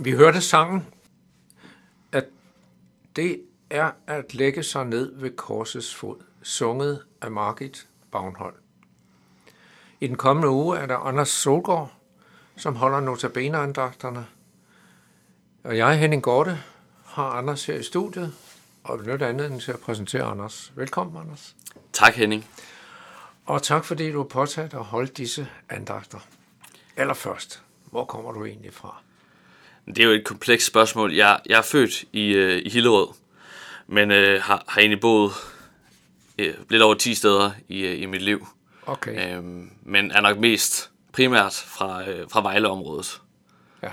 Vi 0.00 0.12
hørte 0.12 0.40
sangen, 0.40 0.86
at 2.12 2.24
det 3.16 3.42
er 3.70 3.90
at 4.06 4.34
lægge 4.34 4.62
sig 4.62 4.84
ned 4.84 5.20
ved 5.20 5.30
korsets 5.30 5.94
fod, 5.94 6.16
sunget 6.42 7.04
af 7.22 7.30
Margit 7.30 7.86
Bavnhold. 8.12 8.54
I 10.00 10.06
den 10.06 10.16
kommende 10.16 10.48
uge 10.48 10.78
er 10.78 10.86
der 10.86 10.96
Anders 10.96 11.28
Solgaard, 11.28 11.92
som 12.56 12.76
holder 12.76 13.00
notabeneandagterne. 13.00 14.26
Og 15.64 15.76
jeg, 15.76 15.98
Henning 15.98 16.22
Gorte, 16.22 16.58
har 17.04 17.30
Anders 17.30 17.66
her 17.66 17.74
i 17.74 17.82
studiet, 17.82 18.34
og 18.84 19.06
vil 19.06 19.22
anledning 19.22 19.62
til 19.62 19.72
at 19.72 19.80
præsentere 19.80 20.24
Anders. 20.24 20.72
Velkommen, 20.76 21.16
Anders. 21.16 21.56
Tak, 21.92 22.14
Henning. 22.14 22.46
Og 23.46 23.62
tak, 23.62 23.84
fordi 23.84 24.12
du 24.12 24.18
har 24.18 24.28
påtaget 24.28 24.74
at 24.74 24.84
holde 24.84 25.12
disse 25.12 25.48
andagter. 25.68 26.18
Allerførst, 26.96 27.62
hvor 27.90 28.04
kommer 28.04 28.32
du 28.32 28.44
egentlig 28.44 28.74
fra? 28.74 29.02
Det 29.88 29.98
er 29.98 30.04
jo 30.04 30.10
et 30.10 30.24
komplekst 30.24 30.66
spørgsmål. 30.66 31.14
Jeg, 31.14 31.40
jeg 31.46 31.58
er 31.58 31.62
født 31.62 32.04
i, 32.12 32.26
øh, 32.26 32.62
i 32.64 32.68
Hillerød, 32.68 33.08
men 33.86 34.10
øh, 34.10 34.42
har, 34.42 34.64
har 34.68 34.80
egentlig 34.80 35.00
boet 35.00 35.32
øh, 36.38 36.54
lidt 36.68 36.82
over 36.82 36.94
10 36.94 37.14
steder 37.14 37.50
i, 37.68 37.80
øh, 37.80 38.02
i 38.02 38.06
mit 38.06 38.22
liv. 38.22 38.46
Okay. 38.86 39.36
Øhm, 39.36 39.70
men 39.82 40.10
er 40.10 40.20
nok 40.20 40.38
mest 40.38 40.90
primært 41.12 41.64
fra, 41.66 42.08
øh, 42.10 42.30
fra 42.30 42.42
Vejleområdet. 42.42 43.20
Ja. 43.82 43.90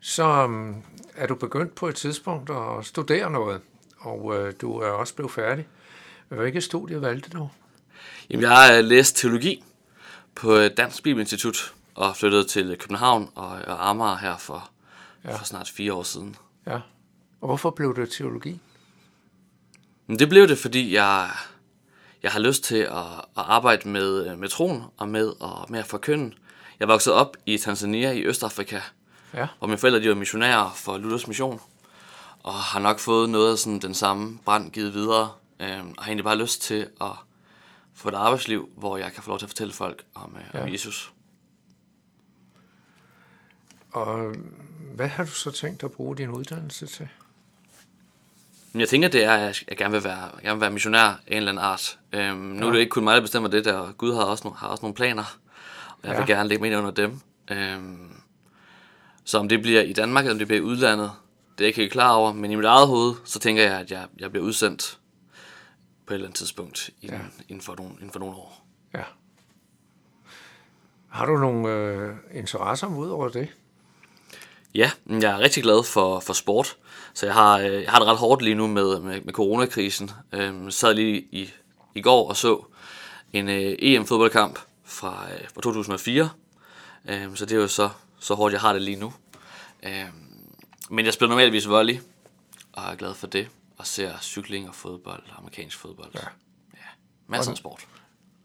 Så 0.00 0.44
um, 0.44 0.82
er 1.16 1.26
du 1.26 1.34
begyndt 1.34 1.74
på 1.74 1.88
et 1.88 1.94
tidspunkt 1.94 2.50
at 2.50 2.86
studere 2.86 3.30
noget, 3.30 3.60
og 3.98 4.36
øh, 4.36 4.54
du 4.60 4.78
er 4.78 4.88
også 4.88 5.14
blevet 5.14 5.32
færdig. 5.32 5.66
Hvilket 6.28 6.62
studie 6.62 7.02
valgte 7.02 7.30
du? 7.30 7.48
Jamen, 8.30 8.42
jeg 8.42 8.50
har 8.50 8.72
øh, 8.72 8.84
læst 8.84 9.16
teologi 9.16 9.64
på 10.34 10.56
øh, 10.56 10.70
Dansk 10.76 11.02
Bibelinstitut 11.02 11.74
og 11.98 12.16
flyttede 12.16 12.44
til 12.44 12.76
København 12.78 13.30
og, 13.34 13.48
og 13.48 13.88
Amager 13.88 14.16
her 14.16 14.36
for, 14.36 14.70
ja. 15.24 15.36
for 15.36 15.44
snart 15.44 15.68
fire 15.68 15.94
år 15.94 16.02
siden. 16.02 16.36
Ja. 16.66 16.80
Og 17.40 17.46
hvorfor 17.46 17.70
blev 17.70 17.96
det 17.96 18.10
teologi? 18.10 18.60
Men 20.06 20.18
det 20.18 20.28
blev 20.28 20.48
det, 20.48 20.58
fordi 20.58 20.94
jeg, 20.94 21.30
jeg 22.22 22.30
har 22.30 22.40
lyst 22.40 22.64
til 22.64 22.76
at, 22.76 22.96
at 23.36 23.44
arbejde 23.46 23.88
med, 23.88 24.36
med 24.36 24.48
troen 24.48 24.84
og 24.96 25.08
med, 25.08 25.32
og 25.40 25.66
med 25.68 25.78
at 25.78 25.86
forkynde. 25.86 26.34
Jeg 26.80 26.88
voksede 26.88 27.14
op 27.14 27.36
i 27.46 27.58
Tanzania 27.58 28.10
i 28.12 28.24
Østafrika, 28.24 28.80
Ja. 29.34 29.46
og 29.60 29.68
mine 29.68 29.78
forældre 29.78 30.00
de 30.00 30.08
var 30.08 30.14
missionærer 30.14 30.72
for 30.74 30.98
Luthers 30.98 31.26
Mission, 31.26 31.60
og 32.42 32.54
har 32.54 32.80
nok 32.80 32.98
fået 32.98 33.30
noget 33.30 33.52
af 33.52 33.58
sådan 33.58 33.78
den 33.78 33.94
samme 33.94 34.38
brand 34.44 34.70
givet 34.70 34.94
videre, 34.94 35.30
øh, 35.60 35.68
og 35.68 36.04
har 36.04 36.06
egentlig 36.06 36.24
bare 36.24 36.38
lyst 36.38 36.62
til 36.62 36.86
at 37.00 37.12
få 37.94 38.08
et 38.08 38.14
arbejdsliv, 38.14 38.68
hvor 38.76 38.96
jeg 38.96 39.12
kan 39.12 39.22
få 39.22 39.30
lov 39.30 39.38
til 39.38 39.46
at 39.46 39.50
fortælle 39.50 39.72
folk 39.72 40.04
om, 40.14 40.36
øh, 40.36 40.44
ja. 40.54 40.62
om. 40.62 40.72
Jesus. 40.72 41.12
Og 44.06 44.34
hvad 44.94 45.08
har 45.08 45.24
du 45.24 45.30
så 45.30 45.50
tænkt 45.50 45.82
at 45.84 45.92
bruge 45.92 46.16
din 46.16 46.28
uddannelse 46.30 46.86
til? 46.86 47.08
Jeg 48.74 48.88
tænker, 48.88 49.08
det 49.08 49.24
er, 49.24 49.32
at 49.34 49.64
jeg 49.68 49.76
gerne 49.76 49.92
vil 49.92 50.04
være, 50.04 50.30
gerne 50.42 50.54
vil 50.54 50.60
være 50.60 50.70
missionær 50.70 51.00
af 51.04 51.16
en 51.26 51.36
eller 51.36 51.50
anden 51.52 51.64
art. 51.64 51.98
Øhm, 52.12 52.36
nu 52.38 52.66
er 52.66 52.72
det 52.72 52.78
ikke 52.78 52.90
kun 52.90 53.04
mig, 53.04 53.14
der 53.14 53.20
bestemmer 53.20 53.48
det 53.48 53.64
der. 53.64 53.92
Gud 53.92 54.14
har 54.14 54.22
også, 54.22 54.44
nogle, 54.44 54.58
har 54.58 54.68
også 54.68 54.82
nogle 54.82 54.94
planer, 54.94 55.38
og 55.88 55.98
jeg 56.08 56.12
Ja. 56.12 56.18
vil 56.18 56.26
gerne 56.26 56.48
lægge 56.48 56.60
mig 56.62 56.68
ind 56.70 56.76
under 56.78 56.90
dem. 56.90 57.20
Øhm, 57.50 58.10
så 59.24 59.38
om 59.38 59.48
det 59.48 59.62
bliver 59.62 59.82
i 59.82 59.92
Danmark, 59.92 60.24
eller 60.24 60.34
om 60.34 60.38
det 60.38 60.46
bliver 60.48 60.60
i 60.60 60.64
udlandet, 60.64 61.10
det 61.58 61.60
er 61.60 61.64
jeg 61.64 61.66
ikke 61.66 61.80
helt 61.80 61.92
klar 61.92 62.12
over. 62.12 62.32
Men 62.32 62.50
i 62.50 62.54
mit 62.54 62.64
eget 62.64 62.86
hoved, 62.88 63.14
så 63.24 63.38
tænker 63.38 63.62
jeg, 63.62 63.80
at 63.80 63.90
jeg, 63.90 64.06
jeg 64.18 64.30
bliver 64.30 64.44
udsendt 64.44 64.98
på 66.06 66.12
et 66.12 66.14
eller 66.14 66.26
andet 66.26 66.38
tidspunkt 66.38 66.90
inden, 67.02 67.18
ja. 67.18 67.42
inden, 67.48 67.62
for, 67.62 67.74
nogle, 67.76 67.92
inden 67.94 68.10
for 68.10 68.18
nogle 68.18 68.34
år. 68.36 68.66
Ja. 68.94 69.02
Har 71.08 71.26
du 71.26 71.36
nogle 71.36 71.68
øh, 71.68 72.16
interesser 72.32 72.86
ud 72.86 73.08
over 73.08 73.28
det? 73.28 73.48
Ja, 74.74 74.90
jeg 75.08 75.22
er 75.32 75.38
rigtig 75.38 75.62
glad 75.62 75.84
for, 75.84 76.20
for 76.20 76.32
sport, 76.32 76.76
så 77.14 77.26
jeg 77.26 77.34
har, 77.34 77.58
øh, 77.58 77.82
jeg 77.82 77.90
har 77.90 77.98
det 77.98 78.08
ret 78.08 78.18
hårdt 78.18 78.42
lige 78.42 78.54
nu 78.54 78.66
med, 78.66 79.00
med, 79.00 79.20
med 79.20 79.32
coronakrisen. 79.32 80.10
Øhm, 80.32 80.64
jeg 80.64 80.72
sad 80.72 80.94
lige 80.94 81.20
i, 81.32 81.50
i 81.94 82.00
går 82.00 82.28
og 82.28 82.36
så 82.36 82.64
en 83.32 83.48
øh, 83.48 83.76
EM-fodboldkamp 83.78 84.58
fra, 84.84 85.26
øh, 85.32 85.48
fra 85.54 85.60
2004, 85.60 86.30
øhm, 87.08 87.36
så 87.36 87.46
det 87.46 87.56
er 87.56 87.60
jo 87.60 87.68
så, 87.68 87.90
så 88.20 88.34
hårdt, 88.34 88.52
jeg 88.52 88.60
har 88.60 88.72
det 88.72 88.82
lige 88.82 88.96
nu. 88.96 89.12
Øhm, 89.82 90.08
men 90.90 91.04
jeg 91.04 91.14
spiller 91.14 91.28
normalvis 91.28 91.68
volley, 91.68 91.98
og 92.72 92.82
er 92.92 92.94
glad 92.94 93.14
for 93.14 93.26
det, 93.26 93.48
og 93.78 93.86
ser 93.86 94.12
cykling 94.20 94.68
og 94.68 94.74
fodbold, 94.74 95.22
amerikansk 95.38 95.78
fodbold. 95.78 96.10
Ja. 96.14 96.20
ja 96.74 96.86
masser 97.26 97.50
af 97.50 97.56
sport. 97.56 97.86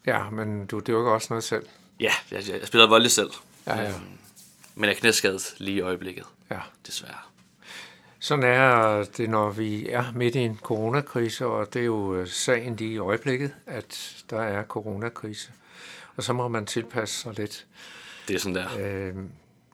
Ja, 0.06 0.30
men 0.30 0.66
du 0.66 0.80
dyrker 0.80 1.12
også 1.12 1.28
noget 1.30 1.44
selv. 1.44 1.66
Ja, 2.00 2.12
jeg, 2.32 2.50
jeg, 2.50 2.60
jeg 2.60 2.68
spiller 2.68 2.88
volley 2.88 3.10
selv, 3.10 3.32
Ja, 3.68 3.80
ja. 3.80 3.90
Øhm, 3.90 4.18
men 4.76 4.90
er 4.90 4.94
knæskadet 4.94 5.56
lige 5.58 5.78
i 5.78 5.82
øjeblikket, 5.82 6.26
Ja. 6.52 6.60
desværre. 6.88 7.18
Sådan 8.20 8.46
er 8.46 9.04
det, 9.18 9.30
når 9.30 9.50
vi 9.50 9.90
er 9.90 10.04
midt 10.16 10.36
i 10.36 10.40
en 10.40 10.60
coronakrise, 10.64 11.46
og 11.46 11.74
det 11.74 11.80
er 11.82 11.86
jo 11.86 12.16
øh, 12.16 12.28
sagen 12.28 12.76
lige 12.76 12.94
i 12.94 12.98
øjeblikket, 12.98 13.52
at 13.66 14.24
der 14.30 14.42
er 14.42 14.64
coronakrise. 14.64 15.52
Og 16.16 16.24
så 16.24 16.34
må 16.34 16.48
man 16.48 16.66
tilpasse 16.66 17.22
sig 17.22 17.34
lidt. 17.38 17.66
Det 18.28 18.36
er 18.36 18.40
sådan 18.40 18.56
der. 18.56 18.68
Øh, 18.80 19.16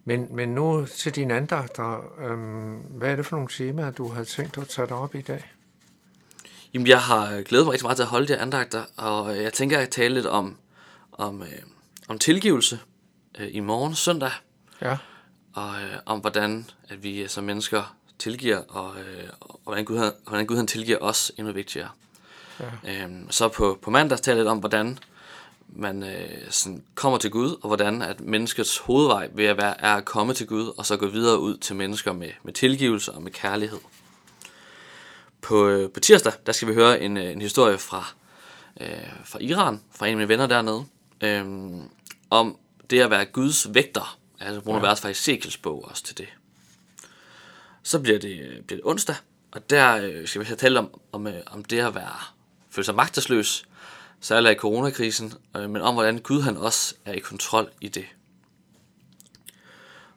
men, 0.06 0.28
men 0.36 0.50
nu 0.50 0.86
til 0.86 1.16
dine 1.16 1.34
andagter. 1.34 2.19
Øh, 2.22 2.38
hvad 2.98 3.12
er 3.12 3.16
det 3.16 3.25
for 3.25 3.36
nogle 3.36 3.50
temaer, 3.50 3.92
du 3.92 4.07
har 4.07 4.24
tænkt 4.24 4.57
at 4.57 4.68
tage 4.68 4.88
dig 4.88 4.95
op 4.95 5.16
i 5.16 5.22
dag? 5.22 5.52
Jamen, 6.74 6.88
jeg 6.88 7.02
har 7.02 7.42
glædet 7.42 7.66
mig 7.66 7.74
rigtig 7.74 7.86
meget 7.86 7.95
til 7.98 8.04
at 8.04 8.10
holde 8.10 8.28
de 8.28 8.38
andagter, 8.38 8.84
og 8.98 9.38
jeg 9.38 9.54
tænker 9.54 9.80
at 9.80 9.90
tale 9.90 10.13
lidt 10.13 10.25
om, 10.25 10.57
om, 11.12 11.42
øh, 11.42 11.48
om 12.07 12.19
tilgivelse 12.19 12.80
øh, 13.40 13.48
i 13.52 13.60
morgen 13.60 13.95
søndag, 13.95 14.31
Ja, 14.81 14.98
og 15.54 15.81
øh, 15.81 15.96
om 16.06 16.20
hvordan 16.20 16.70
at 16.90 17.04
vi 17.04 17.28
som 17.28 17.44
mennesker 17.44 17.96
tilgiver, 18.20 18.58
og, 18.58 18.96
øh, 19.00 19.30
og 19.40 19.60
hvordan, 19.64 19.86
Gud, 19.86 19.98
han- 19.98 20.14
hvordan 20.28 20.46
Gud 20.48 20.56
han 20.58 20.68
tilgiver 20.68 20.98
os 21.02 21.31
endnu 21.38 21.54
vigtigere. 21.54 21.90
Ja. 22.60 23.04
Øhm, 23.04 23.31
så 23.31 23.48
på, 23.48 23.80
på 23.81 23.90
mandag 23.90 24.20
taler 24.20 24.36
jeg 24.36 24.44
lidt 24.44 24.52
om, 24.52 24.58
hvordan 24.58 25.00
man 25.68 26.04
øh, 26.04 26.30
sådan 26.50 26.84
kommer 26.96 27.20
til 27.20 27.31
Gud, 27.31 27.52
og 27.62 27.68
hvordan 27.68 28.02
at 28.02 28.22
menneskets 28.22 28.78
hovedvej 28.78 29.30
ved 29.34 29.46
at 29.46 29.58
være, 29.58 29.81
er 29.81 29.96
at 29.96 30.06
komme 30.06 30.34
til 30.34 30.48
Gud, 30.48 30.74
og 30.78 30.86
så 30.86 30.98
gå 30.98 31.08
videre 31.08 31.40
ud 31.40 31.58
til 31.58 31.76
mennesker 31.76 32.14
med, 32.14 32.30
med 32.44 32.54
tilgivelse 32.54 33.12
og 33.12 33.22
med 33.22 33.31
kærlighed. 33.31 33.80
På, 35.42 35.68
øh, 35.68 35.92
på 35.92 36.00
tirsdag, 36.00 36.34
der 36.46 36.52
skal 36.52 36.68
vi 36.68 36.74
høre 36.74 37.02
en, 37.02 37.18
øh, 37.18 37.31
en 37.31 37.42
historie 37.42 37.78
fra, 37.78 38.14
øh, 38.81 38.88
fra 39.26 39.40
Iran, 39.42 39.81
fra 39.96 40.06
en 40.08 40.12
af 40.12 40.18
mine 40.18 40.30
venner 40.30 40.48
dernede, 40.48 40.86
øh, 41.22 41.46
om 42.30 42.58
det 42.90 43.00
at 43.00 43.10
være 43.10 43.26
Guds 43.26 43.74
vægter. 43.74 44.19
Altså 44.39 44.62
Bruno 44.62 44.77
ja. 44.77 44.86
Vers 44.86 45.01
fra 45.01 45.09
Ezekiels 45.09 45.57
bog 45.57 45.86
også 45.86 46.03
til 46.03 46.18
det. 46.18 46.27
Så 47.83 48.00
bliver 48.00 48.19
det, 48.19 48.39
øh, 48.39 48.62
bliver 48.62 48.77
det 48.77 48.86
onsdag, 48.86 49.15
og 49.51 49.69
der 49.69 49.95
øh, 49.95 50.27
skal 50.27 50.41
vi 50.41 50.56
tale 50.56 50.80
om, 50.80 51.01
om, 51.12 51.27
øh, 51.27 51.41
om 51.45 51.63
det 51.63 51.80
at 51.80 51.95
være, 51.95 52.19
føle 52.69 52.86
sig 52.86 52.95
magtesløs, 52.95 53.65
særligt 54.19 54.51
i 54.51 54.56
coronakrisen, 54.59 55.33
øh, 55.57 55.69
men 55.69 55.81
om 55.81 55.94
hvordan 55.94 56.19
Gud 56.19 56.41
han 56.41 56.57
også 56.57 56.95
er 57.06 57.13
i 57.13 57.19
kontrol 57.19 57.69
i 57.81 57.88
det. 57.88 58.06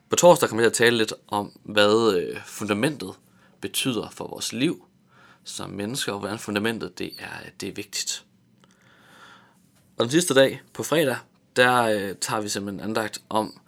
På 0.09 0.17
torsdag 0.17 0.49
kommer 0.49 0.63
jeg 0.63 0.73
til 0.73 0.85
at 0.85 0.87
tale 0.87 0.99
lidt 0.99 1.13
om, 1.29 1.53
hvad 1.63 2.15
øh, 2.17 2.41
fundamentet 2.47 3.15
betyder 3.61 4.11
for 4.11 4.27
vores 4.27 4.53
liv 4.53 4.87
som 5.45 5.71
mennesker, 5.71 6.13
og 6.13 6.19
hvordan 6.19 6.39
fundamentet 6.39 6.99
det 6.99 7.13
er, 7.19 7.51
det 7.61 7.69
er 7.69 7.73
vigtigt. 7.73 8.25
Og 9.99 10.05
den 10.05 10.11
sidste 10.11 10.35
dag, 10.35 10.61
på 10.73 10.83
fredag, 10.83 11.17
der 11.57 11.83
øh, 11.83 12.15
tager 12.21 12.41
vi 12.41 12.49
simpelthen 12.49 12.89
andagt 12.89 13.23
om, 13.29 13.61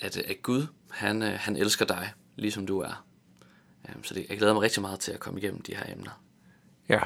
at, 0.00 0.16
at 0.16 0.42
Gud, 0.42 0.66
han, 0.90 1.22
øh, 1.22 1.32
han 1.32 1.56
elsker 1.56 1.84
dig, 1.84 2.12
ligesom 2.36 2.66
du 2.66 2.80
er. 2.80 3.04
Øhm, 3.88 4.04
så 4.04 4.14
det, 4.14 4.26
jeg 4.28 4.38
glæder 4.38 4.52
mig 4.52 4.62
rigtig 4.62 4.82
meget 4.82 5.00
til 5.00 5.12
at 5.12 5.20
komme 5.20 5.40
igennem 5.40 5.62
de 5.62 5.74
her 5.74 5.92
emner. 5.92 6.20
ja. 6.88 7.00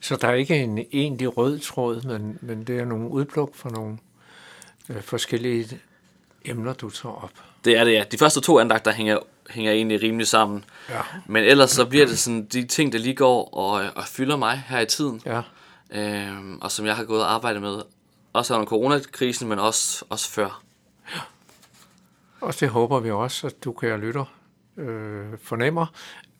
Så 0.00 0.16
der 0.16 0.28
er 0.28 0.34
ikke 0.34 0.56
en 0.56 0.78
egentlig 0.78 1.36
rød 1.36 1.58
tråd, 1.58 2.02
men, 2.02 2.38
men 2.40 2.64
det 2.64 2.78
er 2.78 2.84
nogle 2.84 3.08
udpluk 3.08 3.54
for 3.54 3.70
nogle 3.70 3.98
øh, 4.88 5.02
forskellige 5.02 5.80
emner, 6.44 6.72
du 6.72 6.90
tager 6.90 7.14
op. 7.14 7.30
Det 7.64 7.76
er 7.76 7.84
det, 7.84 7.92
ja. 7.92 8.04
De 8.12 8.18
første 8.18 8.40
to 8.40 8.58
andagter 8.58 8.92
hænger, 8.92 9.18
hænger 9.50 9.72
egentlig 9.72 10.02
rimelig 10.02 10.26
sammen. 10.26 10.64
Ja. 10.88 11.00
Men 11.26 11.44
ellers 11.44 11.70
så 11.70 11.86
bliver 11.86 12.06
det 12.06 12.18
sådan 12.18 12.44
de 12.44 12.66
ting, 12.66 12.92
der 12.92 12.98
lige 12.98 13.14
går 13.14 13.54
og, 13.54 13.70
og 13.96 14.04
fylder 14.04 14.36
mig 14.36 14.62
her 14.68 14.80
i 14.80 14.86
tiden. 14.86 15.22
Ja, 15.26 15.42
Øhm, 15.90 16.58
og 16.62 16.72
som 16.72 16.86
jeg 16.86 16.96
har 16.96 17.04
gået 17.04 17.22
og 17.22 17.32
arbejdet 17.32 17.62
med. 17.62 17.82
Også 18.32 18.54
under 18.54 18.66
coronakrisen, 18.66 19.48
men 19.48 19.58
også, 19.58 20.04
også 20.08 20.30
før 20.30 20.62
og 22.46 22.60
det 22.60 22.68
håber 22.68 23.00
vi 23.00 23.10
også, 23.10 23.46
at 23.46 23.64
du, 23.64 23.72
kære 23.72 23.98
lytter, 23.98 24.24
øh, 24.76 25.38
fornemmer, 25.38 25.86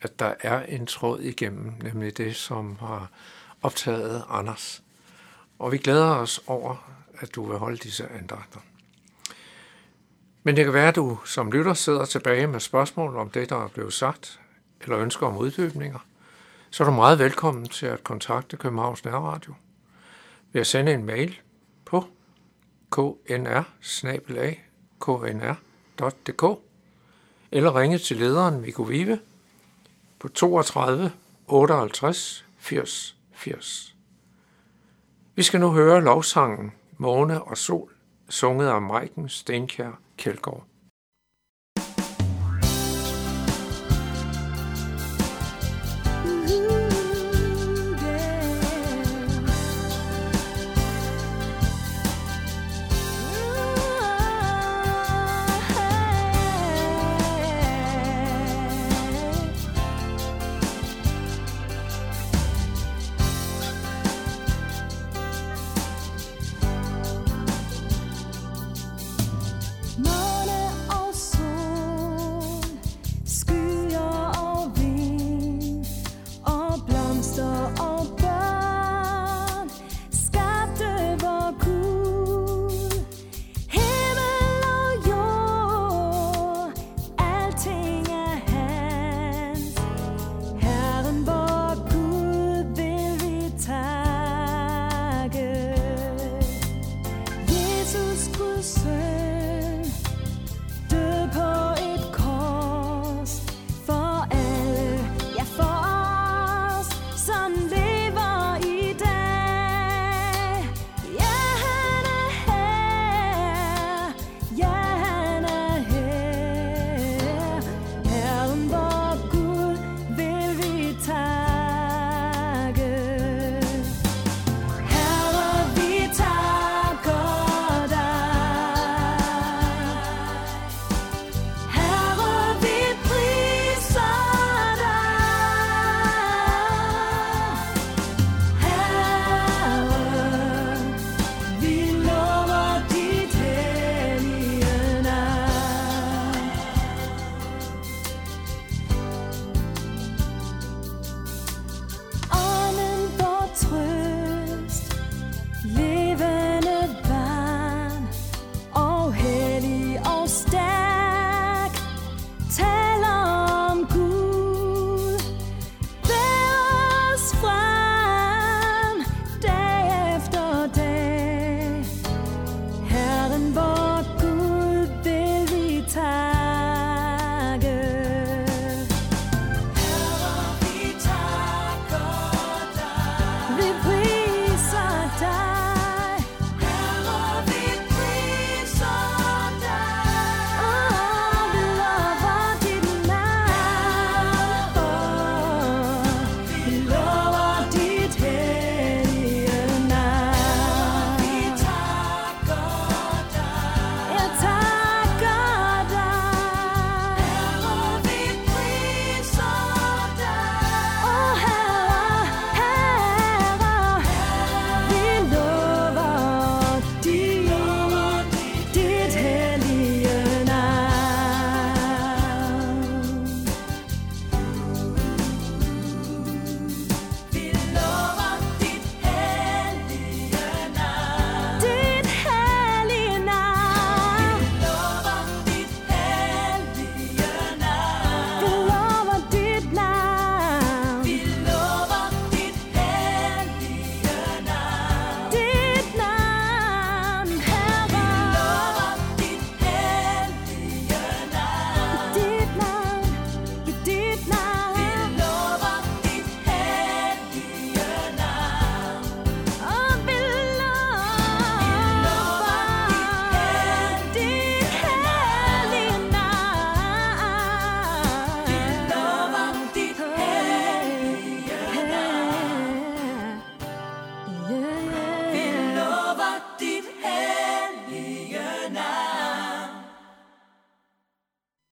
at 0.01 0.19
der 0.19 0.33
er 0.39 0.61
en 0.61 0.85
tråd 0.85 1.19
igennem, 1.19 1.73
nemlig 1.83 2.17
det, 2.17 2.35
som 2.35 2.77
har 2.79 3.11
optaget 3.61 4.23
Anders. 4.29 4.83
Og 5.59 5.71
vi 5.71 5.77
glæder 5.77 6.15
os 6.15 6.41
over, 6.47 6.91
at 7.19 7.35
du 7.35 7.45
vil 7.45 7.57
holde 7.57 7.77
disse 7.77 8.07
andagter. 8.07 8.59
Men 10.43 10.55
det 10.55 10.65
kan 10.65 10.73
være, 10.73 10.87
at 10.87 10.95
du 10.95 11.19
som 11.25 11.51
lytter 11.51 11.73
sidder 11.73 12.05
tilbage 12.05 12.47
med 12.47 12.59
spørgsmål 12.59 13.15
om 13.15 13.29
det, 13.29 13.49
der 13.49 13.63
er 13.63 13.67
blevet 13.67 13.93
sagt, 13.93 14.39
eller 14.81 14.97
ønsker 14.97 15.27
om 15.27 15.37
uddybninger, 15.37 15.99
så 16.69 16.83
er 16.83 16.87
du 16.87 16.93
meget 16.93 17.19
velkommen 17.19 17.65
til 17.65 17.85
at 17.85 18.03
kontakte 18.03 18.57
Københavns 18.57 19.05
Nærradio 19.05 19.53
ved 20.53 20.61
at 20.61 20.67
sende 20.67 20.93
en 20.93 21.05
mail 21.05 21.39
på 21.85 22.05
knr 22.91 23.63
knr.dk 25.97 26.59
eller 27.51 27.79
ringe 27.79 27.97
til 27.97 28.17
lederen 28.17 28.63
Viggo 28.63 28.83
Vive 28.83 29.19
på 30.19 30.27
32 30.27 31.11
58 31.47 32.45
80 32.57 33.15
80. 33.31 33.95
Vi 35.35 35.43
skal 35.43 35.59
nu 35.59 35.71
høre 35.71 36.03
lovsangen 36.03 36.71
Måne 36.97 37.43
og 37.43 37.57
Sol, 37.57 37.91
sunget 38.29 38.67
af 38.67 38.81
Maiken 38.81 39.29
Stenkjær 39.29 39.99
Kjeldgaard. 40.17 40.63